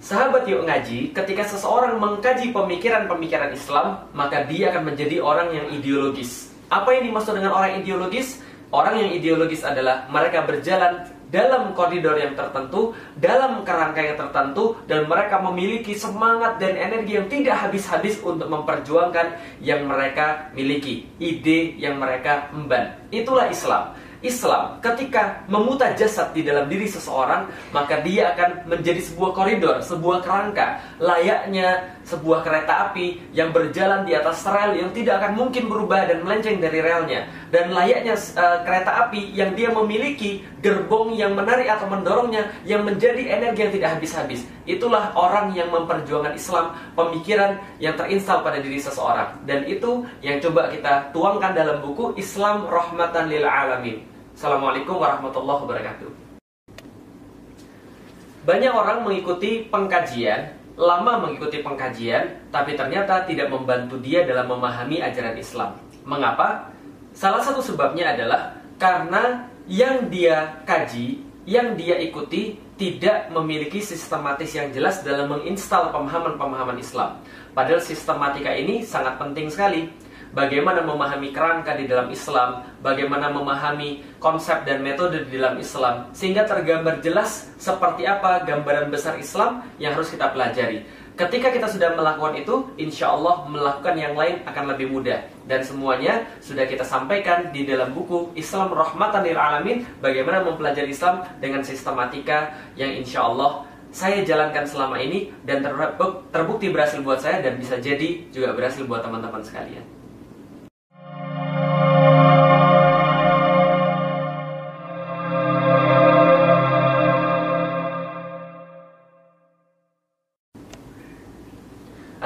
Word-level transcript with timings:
Sahabat 0.00 0.48
yuk 0.48 0.64
ngaji, 0.64 1.12
ketika 1.12 1.44
seseorang 1.44 2.00
mengkaji 2.00 2.56
pemikiran-pemikiran 2.56 3.52
Islam, 3.52 4.08
maka 4.16 4.48
dia 4.48 4.72
akan 4.72 4.88
menjadi 4.88 5.20
orang 5.20 5.52
yang 5.52 5.68
ideologis. 5.68 6.56
Apa 6.72 6.96
yang 6.96 7.12
dimaksud 7.12 7.36
dengan 7.36 7.52
orang 7.52 7.84
ideologis? 7.84 8.40
Orang 8.72 8.96
yang 8.96 9.12
ideologis 9.12 9.60
adalah 9.60 10.08
mereka 10.08 10.48
berjalan 10.48 11.04
dalam 11.28 11.76
koridor 11.76 12.16
yang 12.16 12.32
tertentu, 12.32 12.96
dalam 13.20 13.60
kerangka 13.60 14.00
yang 14.00 14.16
tertentu, 14.16 14.72
dan 14.88 15.04
mereka 15.04 15.36
memiliki 15.36 15.92
semangat 15.92 16.56
dan 16.56 16.80
energi 16.80 17.20
yang 17.20 17.28
tidak 17.28 17.60
habis-habis 17.60 18.24
untuk 18.24 18.48
memperjuangkan 18.48 19.36
yang 19.60 19.84
mereka 19.84 20.48
miliki, 20.56 21.12
ide 21.20 21.76
yang 21.76 22.00
mereka 22.00 22.48
emban. 22.56 22.96
Itulah 23.12 23.52
Islam. 23.52 23.92
Islam. 24.20 24.76
Ketika 24.84 25.44
memutar 25.48 25.96
jasad 25.96 26.36
di 26.36 26.44
dalam 26.44 26.68
diri 26.68 26.84
seseorang 26.84 27.48
maka 27.72 28.04
dia 28.04 28.36
akan 28.36 28.68
menjadi 28.68 29.00
sebuah 29.00 29.32
koridor, 29.32 29.76
sebuah 29.80 30.20
kerangka. 30.20 30.80
Layaknya 31.00 31.96
sebuah 32.04 32.44
kereta 32.44 32.90
api 32.90 33.32
yang 33.32 33.54
berjalan 33.54 34.04
di 34.04 34.12
atas 34.12 34.44
rel 34.44 34.76
yang 34.76 34.90
tidak 34.92 35.24
akan 35.24 35.32
mungkin 35.40 35.70
berubah 35.72 36.04
dan 36.04 36.20
melenceng 36.20 36.60
dari 36.60 36.84
relnya. 36.84 37.28
Dan 37.48 37.72
layaknya 37.72 38.14
uh, 38.36 38.60
kereta 38.66 39.08
api 39.08 39.32
yang 39.32 39.56
dia 39.56 39.72
memiliki 39.72 40.44
gerbong 40.60 41.16
yang 41.16 41.32
menarik 41.32 41.70
atau 41.70 41.88
mendorongnya 41.88 42.52
yang 42.68 42.84
menjadi 42.84 43.40
energi 43.40 43.60
yang 43.64 43.72
tidak 43.72 43.90
habis-habis. 43.96 44.44
Itulah 44.68 45.16
orang 45.16 45.56
yang 45.56 45.72
memperjuangkan 45.72 46.36
Islam 46.36 46.76
pemikiran 46.92 47.56
yang 47.80 47.96
terinstal 47.96 48.44
pada 48.44 48.60
diri 48.60 48.76
seseorang. 48.76 49.40
Dan 49.48 49.64
itu 49.64 50.04
yang 50.20 50.36
coba 50.44 50.68
kita 50.68 51.08
tuangkan 51.16 51.56
dalam 51.56 51.80
buku 51.80 52.12
Islam 52.20 52.68
Rahmatan 52.68 53.32
Lil 53.32 53.48
Alamin 53.48 54.09
Assalamualaikum 54.40 54.96
warahmatullahi 54.96 55.60
wabarakatuh. 55.68 56.10
Banyak 58.48 58.72
orang 58.72 59.04
mengikuti 59.04 59.68
pengkajian, 59.68 60.56
lama 60.80 61.28
mengikuti 61.28 61.60
pengkajian, 61.60 62.48
tapi 62.48 62.72
ternyata 62.72 63.28
tidak 63.28 63.52
membantu 63.52 64.00
dia 64.00 64.24
dalam 64.24 64.48
memahami 64.48 65.04
ajaran 65.04 65.36
Islam. 65.36 65.76
Mengapa? 66.08 66.72
Salah 67.12 67.44
satu 67.44 67.60
sebabnya 67.60 68.16
adalah 68.16 68.56
karena 68.80 69.44
yang 69.68 70.08
dia 70.08 70.56
kaji, 70.64 71.20
yang 71.44 71.76
dia 71.76 72.00
ikuti 72.00 72.56
tidak 72.80 73.28
memiliki 73.28 73.84
sistematis 73.84 74.56
yang 74.56 74.72
jelas 74.72 75.04
dalam 75.04 75.36
menginstal 75.36 75.92
pemahaman-pemahaman 75.92 76.80
Islam. 76.80 77.20
Padahal 77.52 77.84
sistematika 77.84 78.56
ini 78.56 78.88
sangat 78.88 79.20
penting 79.20 79.52
sekali 79.52 79.92
bagaimana 80.32 80.82
memahami 80.82 81.34
kerangka 81.34 81.74
di 81.74 81.90
dalam 81.90 82.10
Islam, 82.10 82.62
bagaimana 82.82 83.30
memahami 83.30 84.02
konsep 84.22 84.62
dan 84.66 84.82
metode 84.82 85.26
di 85.26 85.38
dalam 85.38 85.58
Islam, 85.58 86.10
sehingga 86.14 86.46
tergambar 86.46 87.02
jelas 87.02 87.50
seperti 87.58 88.06
apa 88.06 88.42
gambaran 88.46 88.90
besar 88.90 89.18
Islam 89.18 89.62
yang 89.82 89.94
harus 89.94 90.10
kita 90.10 90.30
pelajari. 90.30 90.86
Ketika 91.20 91.52
kita 91.52 91.68
sudah 91.68 91.92
melakukan 92.00 92.32
itu, 92.32 92.64
insya 92.80 93.12
Allah 93.12 93.44
melakukan 93.44 93.92
yang 93.92 94.16
lain 94.16 94.40
akan 94.48 94.72
lebih 94.72 94.88
mudah. 94.88 95.20
Dan 95.44 95.60
semuanya 95.60 96.24
sudah 96.40 96.64
kita 96.64 96.80
sampaikan 96.80 97.52
di 97.52 97.68
dalam 97.68 97.92
buku 97.92 98.32
Islam 98.40 98.72
Rahmatan 98.72 99.28
Lil 99.28 99.36
Alamin, 99.36 99.84
bagaimana 100.00 100.40
mempelajari 100.40 100.88
Islam 100.88 101.20
dengan 101.36 101.60
sistematika 101.60 102.56
yang 102.72 102.88
insya 102.96 103.28
Allah 103.28 103.68
saya 103.92 104.22
jalankan 104.24 104.64
selama 104.64 104.96
ini 105.02 105.28
dan 105.44 105.60
terbukti 106.32 106.72
berhasil 106.72 107.02
buat 107.04 107.20
saya 107.20 107.44
dan 107.44 107.58
bisa 107.60 107.76
jadi 107.76 108.30
juga 108.32 108.56
berhasil 108.56 108.86
buat 108.88 109.04
teman-teman 109.04 109.44
sekalian. 109.44 109.99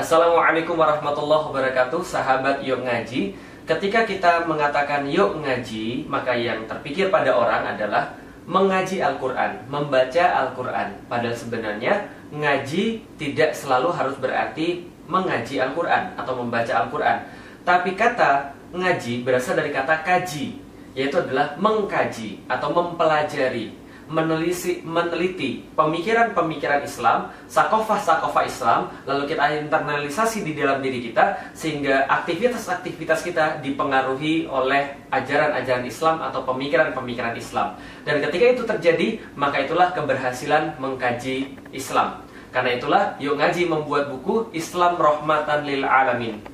Assalamualaikum 0.05 0.77
warahmatullahi 0.77 1.49
wabarakatuh 1.49 2.05
Sahabat 2.05 2.61
yuk 2.61 2.85
ngaji. 2.85 3.33
Ketika 3.65 4.05
kita 4.05 4.45
mengatakan 4.45 5.09
yuk 5.09 5.41
ngaji 5.41 6.05
Maka 6.13 6.37
yang 6.37 6.69
terpikir 6.69 7.09
pada 7.09 7.33
orang 7.33 7.73
adalah 7.73 8.13
Mengaji 8.45 9.01
Al-Quran 9.01 9.65
Membaca 9.65 10.45
Al-Quran. 10.45 11.09
Padahal 11.09 11.33
sebenarnya 11.33 12.05
Ngaji 12.37 13.17
tidak 13.17 13.57
selalu 13.57 13.97
harus 13.97 14.21
berarti 14.21 14.85
Mengaji 15.09 15.65
Al-Quran 15.65 16.13
Atau 16.21 16.37
membaca 16.37 16.85
Al-Quran. 16.85 17.25
Tapi 17.65 17.97
kata 17.97 18.53
ngaji 18.77 19.25
berasal 19.25 19.57
dari 19.57 19.73
kata 19.73 20.05
kaji 20.05 20.61
Yaitu 20.93 21.17
adalah 21.17 21.57
mengkaji 21.57 22.45
Atau 22.45 22.77
mempelajari 22.77 23.73
meneliti, 24.09 24.85
meneliti 24.85 25.65
pemikiran-pemikiran 25.75 26.85
Islam, 26.85 27.33
sakofah-sakofah 27.49 28.45
Islam, 28.45 28.81
lalu 29.09 29.31
kita 29.31 29.65
internalisasi 29.65 30.45
di 30.45 30.53
dalam 30.57 30.85
diri 30.85 31.01
kita 31.11 31.55
sehingga 31.57 32.07
aktivitas-aktivitas 32.09 33.25
kita 33.25 33.59
dipengaruhi 33.65 34.49
oleh 34.49 35.09
ajaran-ajaran 35.11 35.85
Islam 35.89 36.21
atau 36.21 36.45
pemikiran-pemikiran 36.45 37.35
Islam. 37.37 37.79
Dan 38.05 38.21
ketika 38.25 38.45
itu 38.55 38.63
terjadi, 38.65 39.09
maka 39.35 39.65
itulah 39.65 39.93
keberhasilan 39.93 40.77
mengkaji 40.79 41.57
Islam. 41.73 42.25
Karena 42.55 42.79
itulah 42.79 43.03
Yuk 43.19 43.35
Ngaji 43.35 43.67
membuat 43.67 44.15
buku 44.15 44.55
Islam 44.55 44.95
Rahmatan 44.95 45.67
Lil 45.67 45.83
Alamin. 45.83 46.54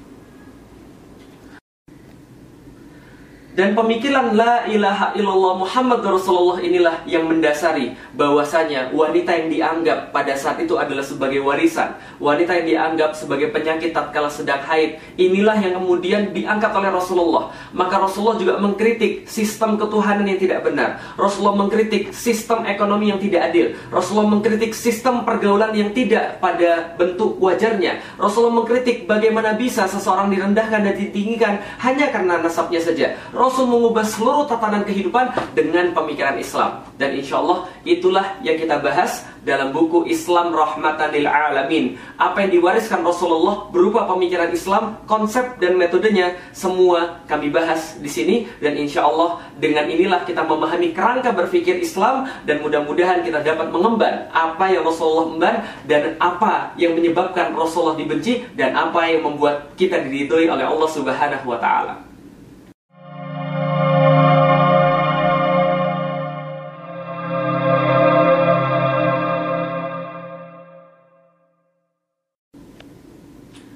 Dan 3.50 3.74
pemikiran 3.74 4.38
la 4.38 4.62
ilaha 4.70 5.10
illallah 5.18 5.58
Muhammad 5.58 6.06
Rasulullah 6.06 6.62
inilah 6.62 7.02
yang 7.02 7.26
mendasari 7.26 7.98
bahwasanya 8.14 8.94
wanita 8.94 9.26
yang 9.34 9.48
dianggap 9.50 10.14
pada 10.14 10.38
saat 10.38 10.62
itu 10.62 10.78
adalah 10.78 11.02
sebagai 11.02 11.42
warisan, 11.42 11.98
wanita 12.22 12.62
yang 12.62 12.66
dianggap 12.70 13.10
sebagai 13.18 13.50
penyakit 13.50 13.90
tatkala 13.90 14.30
sedang 14.30 14.62
haid, 14.62 15.02
inilah 15.18 15.58
yang 15.58 15.82
kemudian 15.82 16.30
diangkat 16.30 16.70
oleh 16.70 16.94
Rasulullah. 16.94 17.50
Maka 17.74 17.98
Rasulullah 17.98 18.38
juga 18.38 18.54
mengkritik 18.62 19.26
sistem 19.26 19.74
ketuhanan 19.74 20.30
yang 20.30 20.38
tidak 20.38 20.62
benar. 20.62 21.02
Rasulullah 21.18 21.58
mengkritik 21.58 22.14
sistem 22.14 22.62
ekonomi 22.70 23.10
yang 23.10 23.18
tidak 23.18 23.50
adil. 23.50 23.74
Rasulullah 23.90 24.30
mengkritik 24.30 24.78
sistem 24.78 25.26
pergaulan 25.26 25.74
yang 25.74 25.90
tidak 25.90 26.38
pada 26.38 26.94
bentuk 26.94 27.34
wajarnya. 27.42 27.98
Rasulullah 28.14 28.62
mengkritik 28.62 29.10
bagaimana 29.10 29.58
bisa 29.58 29.90
seseorang 29.90 30.30
direndahkan 30.30 30.86
dan 30.86 30.94
ditinggikan 30.94 31.58
hanya 31.82 32.14
karena 32.14 32.38
nasabnya 32.38 32.78
saja. 32.78 33.18
Rasul 33.40 33.72
mengubah 33.72 34.04
seluruh 34.04 34.44
tatanan 34.44 34.84
kehidupan 34.84 35.32
dengan 35.56 35.96
pemikiran 35.96 36.36
Islam. 36.36 36.84
Dan 37.00 37.16
insya 37.16 37.40
Allah 37.40 37.72
itulah 37.88 38.36
yang 38.44 38.60
kita 38.60 38.76
bahas 38.84 39.24
dalam 39.40 39.72
buku 39.72 40.04
Islam 40.12 40.52
Rahmatan 40.52 41.08
lil 41.16 41.24
Alamin. 41.24 41.96
Apa 42.20 42.44
yang 42.44 42.60
diwariskan 42.60 43.00
Rasulullah 43.00 43.72
berupa 43.72 44.04
pemikiran 44.04 44.52
Islam, 44.52 45.00
konsep 45.08 45.56
dan 45.56 45.80
metodenya, 45.80 46.36
semua 46.52 47.24
kami 47.24 47.48
bahas 47.48 47.96
di 47.96 48.12
sini. 48.12 48.44
Dan 48.60 48.76
insya 48.76 49.08
Allah 49.08 49.40
dengan 49.56 49.88
inilah 49.88 50.28
kita 50.28 50.44
memahami 50.44 50.92
kerangka 50.92 51.32
berpikir 51.32 51.80
Islam 51.80 52.28
dan 52.44 52.60
mudah-mudahan 52.60 53.24
kita 53.24 53.40
dapat 53.40 53.72
mengemban 53.72 54.28
apa 54.36 54.68
yang 54.68 54.84
Rasulullah 54.84 55.32
emban 55.32 55.56
dan 55.88 56.20
apa 56.20 56.76
yang 56.76 56.92
menyebabkan 56.92 57.56
Rasulullah 57.56 57.96
dibenci 57.96 58.44
dan 58.52 58.76
apa 58.76 59.08
yang 59.08 59.24
membuat 59.24 59.72
kita 59.80 60.04
diridhoi 60.04 60.52
oleh 60.52 60.68
Allah 60.68 60.88
Subhanahu 60.92 61.48
wa 61.48 61.56
taala. 61.56 62.09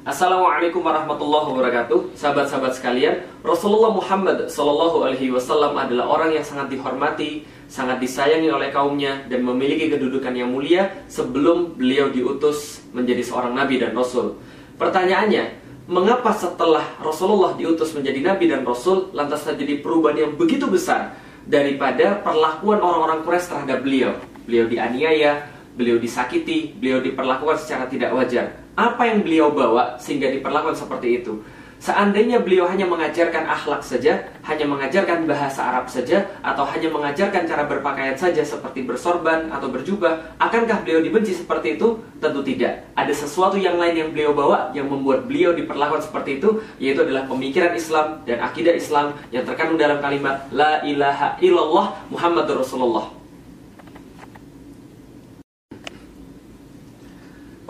Assalamualaikum 0.04 0.84
warahmatullahi 0.84 1.48
wabarakatuh. 1.48 2.12
Sahabat-sahabat 2.12 2.76
sekalian 2.76 3.24
Rasulullah 3.40 3.88
Muhammad 3.88 4.52
Sallallahu 4.52 5.00
Alaihi 5.00 5.32
Wasallam 5.32 5.72
adalah 5.80 6.04
orang 6.04 6.36
yang 6.36 6.44
sangat 6.44 6.68
dihormati 6.76 7.48
Sangat 7.72 8.04
disayangi 8.04 8.52
oleh 8.52 8.68
kaumnya 8.68 9.24
Dan 9.32 9.48
memiliki 9.48 9.88
kedudukan 9.88 10.36
yang 10.36 10.52
mulia 10.52 10.92
Sebelum 11.08 11.80
beliau 11.80 12.12
diutus 12.12 12.84
menjadi 12.92 13.24
seorang 13.24 13.56
nabi 13.56 13.80
dan 13.80 13.96
rasul. 13.96 14.36
Pertanyaannya 14.76 15.64
Mengapa 15.88 16.36
setelah 16.36 16.84
Rasulullah 17.00 17.56
diutus 17.56 17.96
menjadi 17.96 18.20
nabi 18.28 18.52
dan 18.52 18.60
rasul 18.60 19.08
Lantas 19.16 19.40
terjadi 19.48 19.80
perubahan 19.80 20.20
yang 20.20 20.32
begitu 20.36 20.68
besar 20.68 21.16
Daripada 21.48 22.20
perlakuan 22.20 22.76
orang-orang 22.76 23.24
Quraisy 23.24 23.48
terhadap 23.48 23.80
beliau? 23.80 24.12
Beliau 24.44 24.68
dianiaya 24.68 25.48
Beliau 25.72 25.96
disakiti 25.96 26.76
Beliau 26.76 27.00
diperlakukan 27.00 27.56
secara 27.56 27.88
tidak 27.88 28.12
wajar 28.12 28.63
apa 28.74 29.02
yang 29.06 29.22
beliau 29.22 29.48
bawa 29.50 29.98
sehingga 29.98 30.30
diperlakukan 30.30 30.78
seperti 30.78 31.22
itu. 31.22 31.42
Seandainya 31.84 32.40
beliau 32.40 32.64
hanya 32.64 32.88
mengajarkan 32.88 33.44
akhlak 33.44 33.84
saja, 33.84 34.24
hanya 34.48 34.64
mengajarkan 34.64 35.28
bahasa 35.28 35.60
Arab 35.68 35.92
saja, 35.92 36.24
atau 36.40 36.64
hanya 36.64 36.88
mengajarkan 36.88 37.44
cara 37.44 37.68
berpakaian 37.68 38.16
saja 38.16 38.40
seperti 38.40 38.88
bersorban 38.88 39.52
atau 39.52 39.68
berjubah, 39.68 40.32
akankah 40.40 40.80
beliau 40.80 41.04
dibenci 41.04 41.36
seperti 41.36 41.76
itu? 41.76 42.00
Tentu 42.24 42.40
tidak. 42.40 42.88
Ada 42.96 43.12
sesuatu 43.12 43.60
yang 43.60 43.76
lain 43.76 44.00
yang 44.00 44.08
beliau 44.16 44.32
bawa 44.32 44.72
yang 44.72 44.88
membuat 44.88 45.28
beliau 45.28 45.52
diperlakukan 45.52 46.08
seperti 46.08 46.40
itu, 46.40 46.64
yaitu 46.80 47.04
adalah 47.04 47.28
pemikiran 47.28 47.76
Islam 47.76 48.24
dan 48.24 48.40
akidah 48.40 48.72
Islam 48.72 49.12
yang 49.28 49.44
terkandung 49.44 49.76
dalam 49.76 50.00
kalimat 50.00 50.48
La 50.56 50.80
ilaha 50.88 51.36
illallah 51.44 52.00
Muhammadur 52.08 52.64
Rasulullah. 52.64 53.23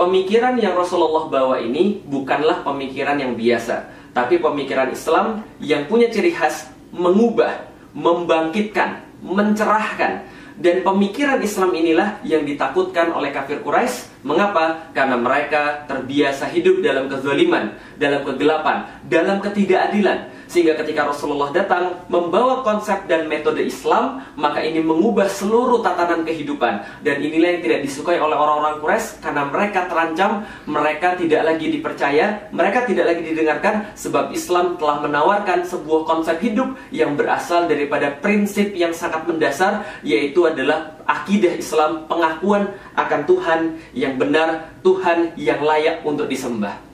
Pemikiran 0.04 0.60
yang 0.60 0.76
Rasulullah 0.76 1.32
bawa 1.32 1.56
ini 1.64 2.04
bukanlah 2.04 2.60
pemikiran 2.60 3.16
yang 3.16 3.32
biasa, 3.32 3.88
tapi 4.12 4.36
pemikiran 4.36 4.92
Islam 4.92 5.40
yang 5.64 5.88
punya 5.88 6.12
ciri 6.12 6.28
khas 6.36 6.68
mengubah, 6.92 7.64
membangkitkan, 7.96 9.00
mencerahkan. 9.24 10.36
Dan 10.54 10.86
pemikiran 10.86 11.42
Islam 11.42 11.74
inilah 11.74 12.22
yang 12.22 12.46
ditakutkan 12.46 13.10
oleh 13.10 13.34
kafir 13.34 13.58
Quraisy. 13.58 14.22
Mengapa? 14.22 14.94
Karena 14.94 15.18
mereka 15.18 15.82
terbiasa 15.90 16.46
hidup 16.46 16.78
dalam 16.78 17.10
kezaliman, 17.10 17.74
dalam 17.98 18.22
kegelapan, 18.22 18.86
dalam 19.10 19.42
ketidakadilan. 19.42 20.43
Sehingga 20.54 20.78
ketika 20.78 21.10
Rasulullah 21.10 21.50
datang 21.50 22.06
membawa 22.06 22.62
konsep 22.62 23.10
dan 23.10 23.26
metode 23.26 23.58
Islam, 23.66 24.22
maka 24.38 24.62
ini 24.62 24.78
mengubah 24.78 25.26
seluruh 25.26 25.82
tatanan 25.82 26.22
kehidupan. 26.22 27.02
Dan 27.02 27.18
inilah 27.18 27.58
yang 27.58 27.62
tidak 27.66 27.80
disukai 27.82 28.22
oleh 28.22 28.38
orang-orang 28.38 28.78
Quraisy 28.78 29.18
karena 29.18 29.50
mereka 29.50 29.90
terancam, 29.90 30.46
mereka 30.70 31.18
tidak 31.18 31.42
lagi 31.42 31.74
dipercaya, 31.74 32.46
mereka 32.54 32.86
tidak 32.86 33.02
lagi 33.10 33.26
didengarkan 33.26 33.74
sebab 33.98 34.30
Islam 34.30 34.78
telah 34.78 35.02
menawarkan 35.02 35.66
sebuah 35.66 36.06
konsep 36.06 36.38
hidup 36.38 36.78
yang 36.94 37.18
berasal 37.18 37.66
daripada 37.66 38.14
prinsip 38.22 38.78
yang 38.78 38.94
sangat 38.94 39.26
mendasar 39.26 39.82
yaitu 40.06 40.46
adalah 40.46 41.02
akidah 41.02 41.50
Islam, 41.50 42.06
pengakuan 42.06 42.78
akan 42.94 43.20
Tuhan 43.26 43.60
yang 43.90 44.14
benar, 44.22 44.70
Tuhan 44.86 45.34
yang 45.34 45.66
layak 45.66 46.06
untuk 46.06 46.30
disembah. 46.30 46.93